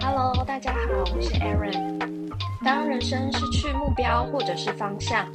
[0.00, 2.30] Hello，大家好，我是 Aaron。
[2.64, 5.30] 当人生失去目标或者是方向，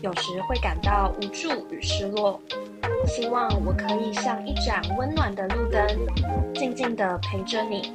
[0.00, 2.40] 有时会感到无助与失落。
[3.06, 5.86] 希望我可以像一盏温暖的路灯，
[6.54, 7.92] 静静的陪着你。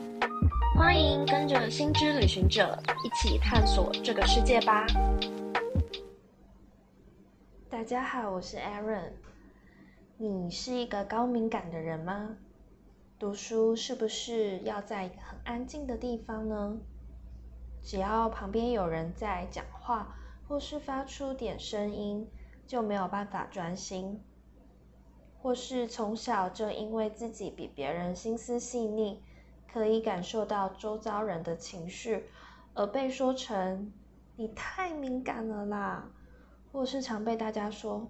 [0.78, 4.86] 欢迎跟着心之旅行者一起探索这个世界吧。
[7.76, 9.12] 大家好，我是 Aaron。
[10.16, 12.38] 你是一个高敏感的人吗？
[13.20, 16.78] 读书是不是要在很安静的地方呢？
[17.84, 20.16] 只要旁边有人在讲话，
[20.48, 22.26] 或是发出点声音，
[22.66, 24.24] 就没有办法专心。
[25.42, 29.22] 或是从小就因为自己比别人心思细腻，
[29.70, 32.24] 可以感受到周遭人的情绪，
[32.74, 33.92] 而被说成
[34.38, 36.10] 你太敏感了啦。
[36.76, 38.06] 或是常被大家说：“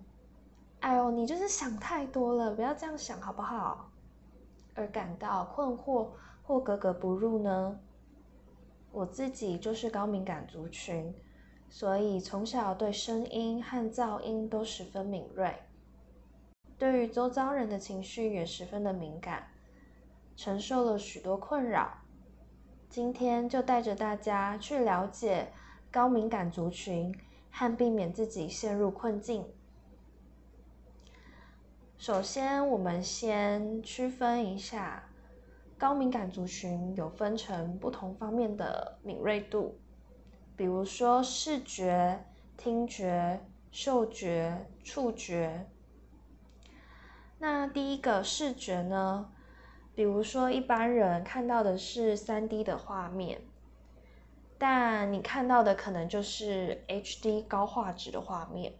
[0.81, 3.92] 哎呦，你就是想太多了，不要这样想好不好？”
[4.73, 6.08] 而感到困惑
[6.42, 7.80] 或格格不入呢？
[8.92, 11.14] 我自己就是高敏感族群，
[11.70, 15.56] 所以从小对声音和噪音都十分敏锐。
[16.80, 19.44] 对于周遭人的情绪也十分的敏感，
[20.36, 22.00] 承受了许多困扰。
[22.89, 25.54] 今天就带着大家去了解
[25.92, 27.16] 高敏感族群，
[27.58, 29.45] 和避免自己陷入困境。
[31.98, 35.08] 首先，我们先区分一下
[35.78, 39.80] 高敏感族群有分成不同方面的敏锐度，
[40.58, 42.26] 比如说视觉、
[42.58, 43.39] 听觉、
[43.72, 45.66] 嗅觉、触觉。
[47.39, 49.31] 那第一个视觉呢？
[49.95, 53.39] 比如说一般人看到的是三 D 的画面，
[54.58, 58.73] 但你看到的可能就是 HD 高画质的画面。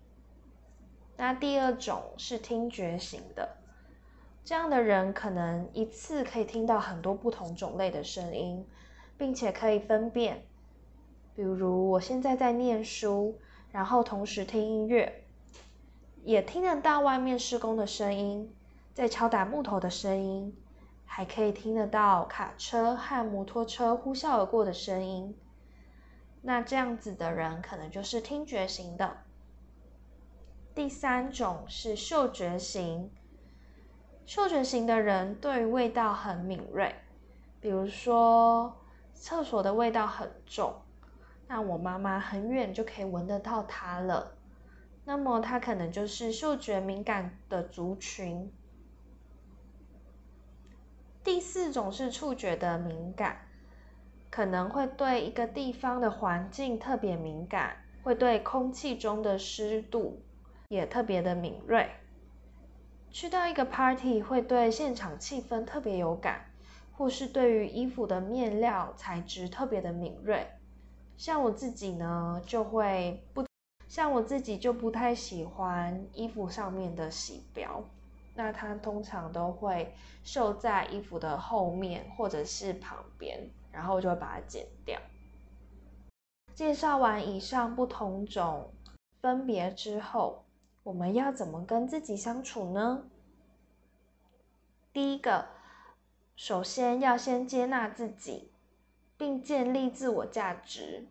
[1.18, 3.58] 那第二种是听觉型的，
[4.44, 8.66] 这样的人可能一次可以听到很多不同种类的声音，
[9.18, 10.46] 并且可以分辨，
[11.36, 13.40] 比如我现在在念书，
[13.72, 15.22] 然后同时听音乐。
[16.24, 18.52] 也听得到外面施工的声音，
[18.94, 20.58] 在敲打木头的声音，
[21.06, 25.38] 还可以听得到卡车和摩托车呼啸而过的声音。
[26.48, 29.18] 那这样子的人可能就是听觉型的。
[30.76, 33.10] 第三种是嗅觉型，
[34.28, 36.94] 嗅觉型的人对于味道很敏锐，
[37.60, 38.78] 比如说
[39.16, 40.82] 厕所的味道很重，
[41.48, 44.38] 那我妈妈很远就可以闻得到它了。
[45.04, 48.54] 那么，它可能就是嗅觉敏感的族群。
[51.24, 53.48] 第四种是触觉的敏感，
[54.36, 60.22] 可能会对一个地方的环境特别敏感，会对空气中的湿度
[60.68, 61.90] 也特别的敏锐。
[63.10, 66.48] 去到一个 party 会对现场气氛特别有感，
[66.92, 70.46] 或是对于衣服的面料材质特别的敏锐。
[71.16, 73.46] 像我自己呢，就会不。
[73.88, 77.82] 像我自己就不太喜欢衣服上面的洗标，
[78.36, 85.00] 那它通常都会绣在衣服的后面或者是旁边，然后就会把它剪掉。
[86.54, 88.74] 介绍完以上不同种
[89.22, 90.46] 分别之后，
[90.84, 93.10] 我们要怎么跟自己相处呢？
[94.94, 95.48] 第一个，
[96.36, 98.52] 首先要先接纳自己，
[99.18, 101.08] 并建立自我价值。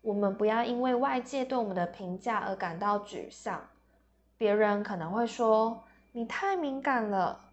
[0.00, 3.68] 我们不要因为外界对我们的评价而感到沮丧。
[4.36, 7.52] 别人可能会说你太敏感了，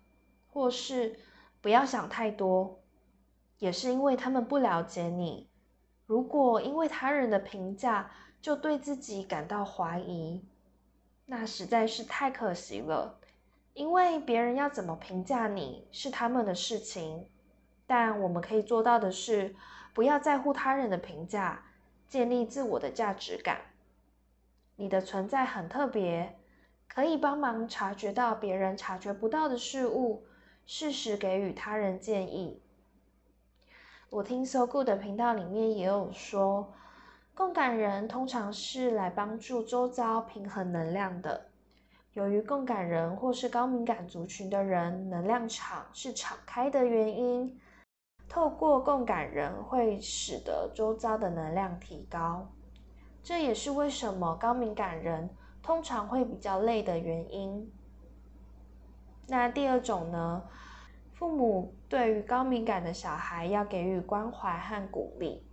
[0.52, 1.20] 或是
[1.62, 2.81] 不要想太多，
[3.58, 5.50] 也是因为他们不了解你。
[6.06, 8.12] 如果因为他人的评价
[8.42, 10.46] 就对自己感到怀疑，
[11.25, 13.19] 那实在是太可惜了。
[13.74, 17.30] 因为别人要怎么评价你是他们的事情，
[17.88, 19.56] 但我们可以做到的是，
[19.94, 21.66] 不要在乎他人的评价。
[22.08, 23.62] 建立自我的价值感，
[24.78, 26.38] 你的存在很特别，
[26.89, 30.25] 可以帮忙察觉到别人察觉不到的事物，
[30.65, 32.62] 适时给予他人建议。
[34.09, 36.74] 我听 So Good 的频道里面也有说，
[37.36, 41.45] 共感人通常是来帮助周遭平衡能量的。
[42.13, 47.59] 由于共感人或是高敏感族群的人能量场是敞开的原因。
[48.27, 52.47] 透过共感人会使得周遭的能量提高，
[53.24, 55.30] 这也是为什么高敏感人
[55.62, 57.72] 通常会比较累的原因。
[59.28, 60.44] 那第二种呢？
[61.14, 65.44] 父母对于高敏感的小孩要给予关怀和鼓励，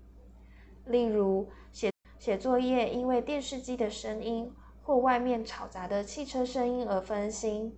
[0.85, 4.55] 例如写写作业因为电视机的声音
[4.85, 7.77] 或外面嘈杂的汽车声音而分心。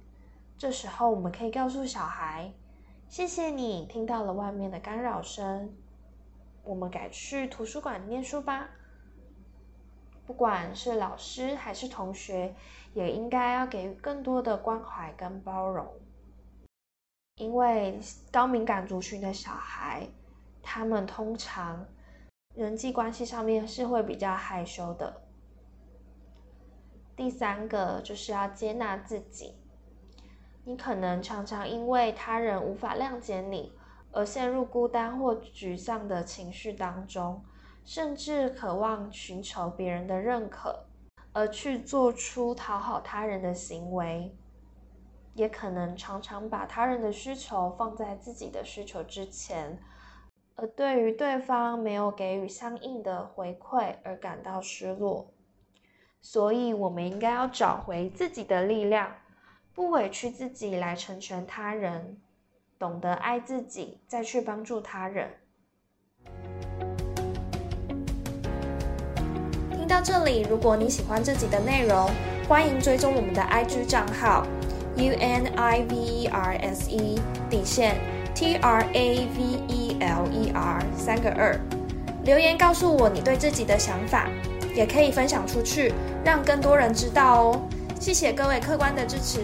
[0.59, 2.53] 这时候，我们可以告诉小孩
[3.09, 5.75] ：“谢谢你听到了外面的干扰声，
[6.65, 8.69] 我们改去图书馆念书吧。”
[10.29, 12.55] 不管是老师还是同学，
[12.93, 15.89] 也应该要给予更多的关怀跟包容，
[17.37, 17.99] 因为
[18.31, 20.07] 高敏感族群的小孩，
[20.63, 21.87] 他们通常
[22.55, 25.23] 人际关系上面是会比较害羞的。
[27.17, 29.55] 第三个就是要接纳自己。
[30.65, 33.73] 你可能常常因为他人无法谅解你，
[34.13, 37.43] 而陷入孤单或沮丧的情绪当中，
[37.85, 40.87] 甚至渴望寻求别人的认可，
[41.33, 44.37] 而去做出讨好他人的行为。
[45.35, 49.79] 也可能常常把他人的需求放在自己的需求之前，
[50.57, 55.33] 而对于对方没有给予相应的回馈而感到失落。
[56.21, 59.15] 所以，我们应该要找回自己的力量。
[59.73, 62.21] 不委屈自己来成全他人，
[62.77, 65.39] 懂得爱自己，再去帮助他人。
[69.99, 72.09] 到这里，如果你喜欢这集的内容，
[72.49, 74.47] 欢迎追踪我们的 IG 账号
[74.95, 77.97] U N I V E R S E 底线
[78.33, 81.59] T R A V E L E R 三个二，
[82.23, 84.29] 留言告诉我你对自己的想法，
[84.73, 85.93] 也可以分享出去，
[86.25, 87.61] 让更多人知道哦。
[87.99, 89.41] 谢谢各位客官的支持。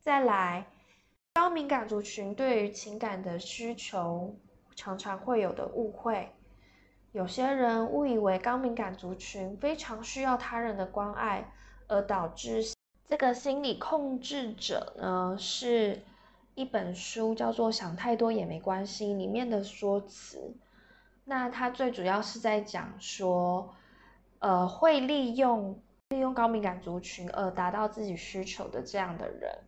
[0.00, 0.64] 再来，
[1.34, 4.36] 高敏感族群对于情感的需求
[4.76, 6.30] 常常会有的误会，
[7.12, 11.50] 有些人误以为高敏感族群非常需要他人的关爱，
[11.88, 12.74] 而导致
[13.08, 16.02] 这个心理控制者呢，是
[16.54, 20.54] 一本书叫做《想太多也没关系》里面的说辞。
[21.24, 23.74] 那他最主要是在讲说，
[24.38, 25.80] 呃，会利用
[26.10, 29.58] 利用高敏感族群而达到自己需求的这样的人，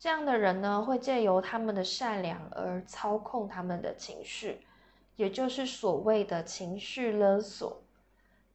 [0.00, 4.66] 这样的人呢，会借由他们的善良而操控他们的情绪，
[5.16, 7.82] 也就是所谓的情绪勒索，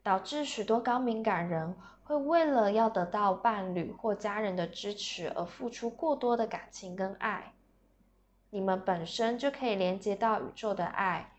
[0.02, 7.54] 导致许多高敏感人会为了要得到伴侣或家人的支持而付出过多的感情跟爱。
[8.50, 11.32] 你们本身就可以连接到宇宙的爱。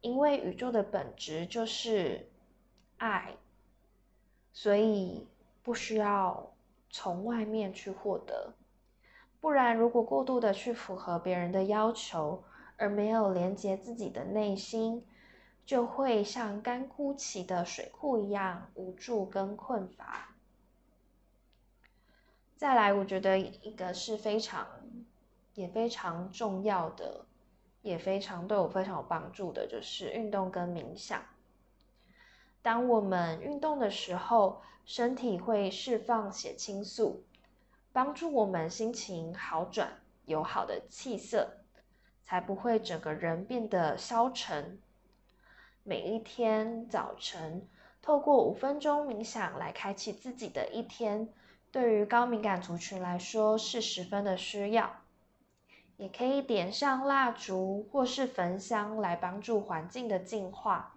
[0.00, 2.30] 因为宇宙的本质就是
[2.96, 3.34] 爱，
[4.52, 5.26] 所以
[5.62, 6.54] 不需要
[6.88, 8.54] 从外面去获得。
[9.40, 12.44] 不然，如果过度的去符合别人的要求，
[12.76, 15.06] 而没有连接自己的内心，
[15.64, 20.34] 就会像干枯起的水库一样无助跟困乏。
[22.56, 24.66] 再来，我觉得一个是非常
[25.54, 27.26] 也非常重要的。
[27.82, 31.22] 也非常对我非常有帮助的，就是运动跟冥想。
[32.60, 37.24] 当我们运动的时候，身体会释放血清素，
[37.92, 41.58] 帮助我们心情好转，有好的气色，
[42.24, 44.80] 才不会整个人变得消沉。
[45.82, 47.68] 每一天早晨，
[48.00, 51.28] 透过五分钟冥想来开启自己的一天，
[51.72, 55.00] 对于高敏感族群来说是十分的需要。
[55.96, 60.96] 也可以点上蜡烛或是焚香来帮助环境的净化。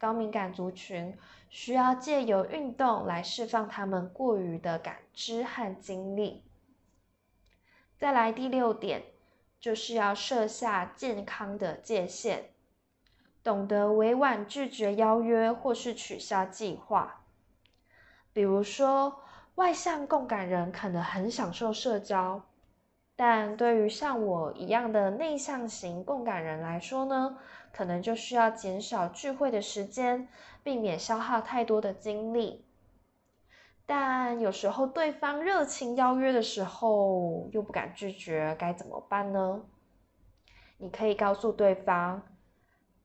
[0.00, 1.14] 高敏感族群
[1.50, 6.42] 需要借由运动来释放他们过于的感知和精力。
[7.98, 9.02] 再来第六点，
[9.60, 12.44] 就是要设下健康的界限，
[13.44, 17.20] 懂得委婉拒绝邀约或是取消计划。
[18.32, 19.20] 比如说，
[19.56, 22.42] 外向共感人可能很享受社交。
[23.16, 27.36] 但对于像我一样的内向型共感人来说呢，
[27.72, 30.28] 可能就需要减少聚会的时间，
[30.62, 32.64] 避免消耗太多的精力。
[33.86, 39.62] 但有时候对方热情邀约的时候又不敢拒绝，该怎么办呢？
[40.78, 42.22] 你可以告诉对方，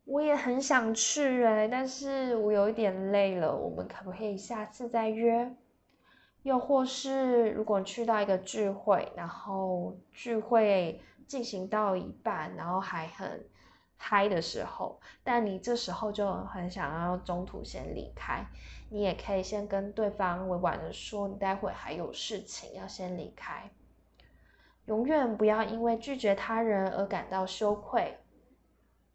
[0.06, 5.56] 我也很想去哎，但是我有一点累了，我们可不可以下次再约？
[6.44, 13.44] 又或是，如果去到一个聚会，然后聚会进行到一半，然后还很
[13.98, 18.46] 嗨的时候，但你这时候就很想要中途先离开，
[18.90, 23.72] 你也可以先跟对方委婉的说，你待会还有事情要先离开。
[24.86, 28.20] 永远不要因为拒绝他人而感到羞愧。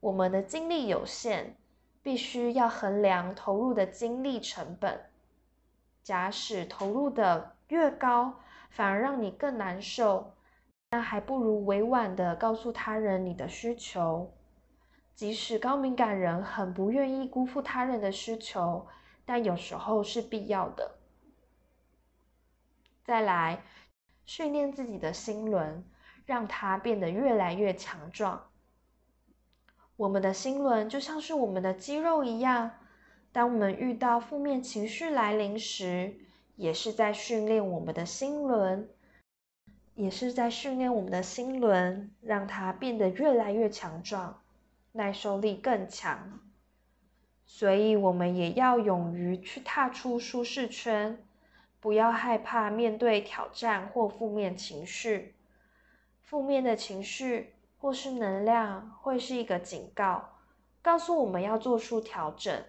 [0.01, 1.57] 我们的精力有限，
[2.03, 5.01] 必须要衡量投入的精力成本。
[6.03, 10.33] 假使投入的越高，反而让你更难受，
[10.91, 14.33] 那还不如委婉的告诉他人你的需求。
[15.21, 18.87] 即使高敏感人很不愿意辜负他人的需求，
[19.27, 20.93] 但有时候是必要的。
[23.05, 23.63] 再来，
[24.25, 25.85] 训练自己的心轮，
[26.25, 28.49] 让它变得越来越强壮。
[29.97, 32.71] 我们的心轮就像是我们的肌肉一样，
[33.31, 36.15] 当我们遇到负面情绪来临时，
[36.57, 38.89] 也是在训练我们的心轮，
[39.95, 44.41] 也是在训练我们的心轮，让它变得越来越强壮，
[44.93, 46.41] 耐受力更强。
[47.47, 51.25] 所以，我们也要勇于去踏出舒适圈，
[51.81, 55.35] 不要害怕面对挑战或负面情绪。
[56.21, 57.55] 负面的情绪。
[57.83, 60.37] 或是能量会是一个警告，
[60.83, 62.63] 告诉我们要做出调整。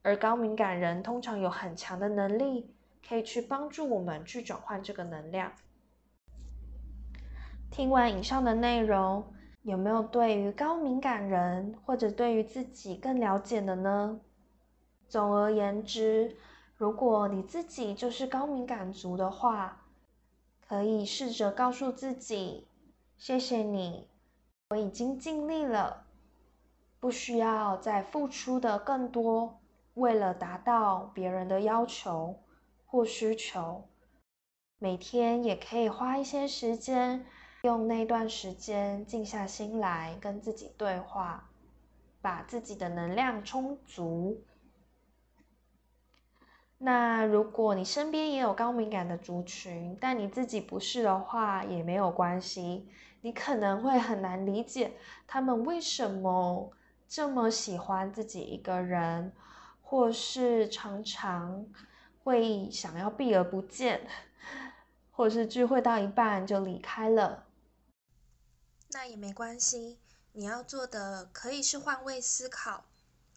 [0.00, 2.74] 而高敏感人通常有很强的能力，
[3.06, 5.52] 可以去帮助我们去转换这个能量。
[7.70, 9.30] 听完以上的内容，
[9.64, 14.20] 有没有对于高敏感人或者对于自己更了解的呢？
[15.08, 16.36] 总而言之，
[16.76, 19.86] 如果你自己就是高敏感族的话，
[20.68, 22.66] 可以试着告诉自己：
[23.16, 24.06] 谢谢你。
[24.68, 26.04] 我已经尽力了，
[27.00, 29.60] 不需要再付出的更多，
[29.94, 32.36] 为了达到别人的要求
[32.84, 33.84] 或需求。
[34.78, 37.24] 每天也可以花一些时间，
[37.64, 41.48] 用那段时间静下心来跟自己对话，
[42.20, 44.42] 把自己的能量充足。
[46.76, 52.86] 那如果你身边也有高敏感的族群，但你自己不是的话，也没有关系。
[53.22, 54.92] 你可能会很难理解
[55.26, 56.70] 他们为什么
[57.08, 59.32] 这么喜欢自己一个人，
[59.80, 61.64] 或是常常
[62.22, 64.02] 会想要避而不见，
[65.10, 67.46] 或是聚会到一半就离开了。
[68.94, 69.98] 那也没关系，
[70.32, 72.84] 你要做的可以是换位思考。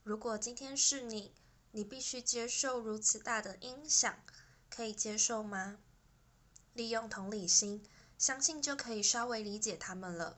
[0.03, 1.33] 如果今天是你，
[1.71, 4.15] 你必须接受如此大的影响，
[4.69, 5.79] 可以接受吗？
[6.73, 7.83] 利用同理心。
[8.19, 10.37] 相信就可以稍微理解他们了。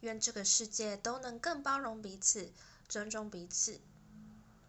[0.00, 2.52] 愿这个世界都能更包容彼此，
[2.88, 3.80] 尊重彼此。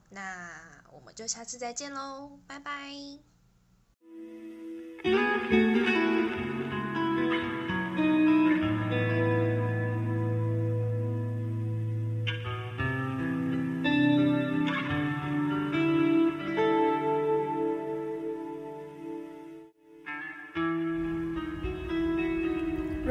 [0.10, 3.33] 那我们就下次再见喽，拜拜。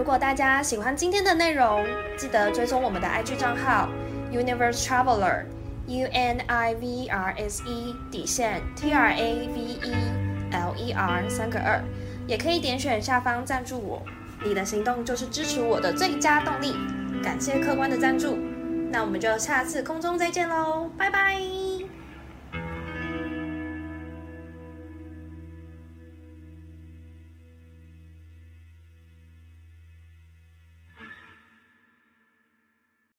[0.02, 1.86] 如果大家喜欢今天的内容，
[2.18, 3.88] 记得追踪我们的 IG 账号
[4.32, 5.44] Universe Traveler
[5.86, 9.94] U N I V R S E 底线 T R A V E
[10.50, 11.80] L E R 三个二，
[12.26, 14.02] 也可以点选下方赞助我，
[14.44, 16.74] 你的行动就是支持我的最佳动力。
[17.22, 18.36] 感谢客官的赞助，
[18.90, 21.71] 那我们就下次空中再见喽，拜拜。